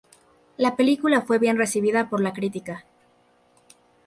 La 0.57 0.75
película 0.75 1.21
fue 1.21 1.37
bien 1.37 1.59
recibida 1.59 2.09
por 2.09 2.21
la 2.23 2.33
crítica. 2.33 2.85